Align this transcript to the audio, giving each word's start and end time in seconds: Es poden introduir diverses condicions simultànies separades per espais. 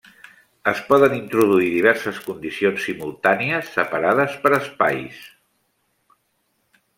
Es 0.69 0.79
poden 0.85 1.11
introduir 1.17 1.67
diverses 1.75 2.21
condicions 2.29 2.87
simultànies 2.87 3.69
separades 3.77 4.39
per 4.47 4.53
espais. 4.59 5.21